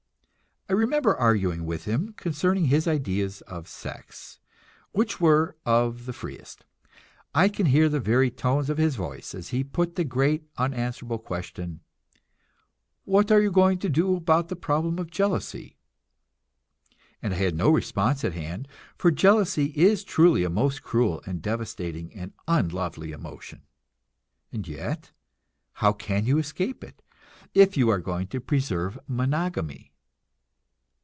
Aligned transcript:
I 0.69 0.73
remember 0.73 1.13
arguing 1.17 1.65
with 1.65 1.83
him 1.83 2.13
concerning 2.13 2.65
his 2.67 2.87
ideas 2.87 3.41
of 3.41 3.67
sex, 3.67 4.39
which 4.93 5.19
were 5.19 5.57
of 5.65 6.05
the 6.05 6.13
freest. 6.13 6.63
I 7.35 7.49
can 7.49 7.65
hear 7.65 7.89
the 7.89 7.99
very 7.99 8.31
tones 8.31 8.69
of 8.69 8.77
his 8.77 8.95
voice 8.95 9.35
as 9.35 9.49
he 9.49 9.65
put 9.65 9.95
the 9.95 10.05
great 10.05 10.47
unanswerable 10.57 11.19
question: 11.19 11.81
"What 13.03 13.33
are 13.33 13.41
you 13.41 13.51
going 13.51 13.79
to 13.79 13.89
do 13.89 14.15
about 14.15 14.47
the 14.47 14.55
problem 14.55 14.97
of 14.97 15.11
jealousy?" 15.11 15.75
And 17.21 17.33
I 17.33 17.37
had 17.37 17.53
no 17.57 17.69
response 17.69 18.23
at 18.23 18.31
hand; 18.31 18.65
for 18.97 19.11
jealousy 19.11 19.73
is 19.75 20.05
truly 20.05 20.45
a 20.45 20.49
most 20.49 20.83
cruel 20.83 21.21
and 21.25 21.41
devastating 21.41 22.13
and 22.13 22.31
unlovely 22.47 23.11
emotion; 23.11 23.63
and 24.53 24.65
yet, 24.65 25.11
how 25.73 25.91
can 25.91 26.25
you 26.25 26.37
escape 26.37 26.81
it, 26.81 27.01
if 27.53 27.75
you 27.75 27.89
are 27.89 27.99
going 27.99 28.27
to 28.27 28.39
preserve 28.39 28.97
monogamy? 29.05 29.89